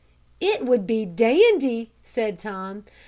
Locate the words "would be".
0.65-1.05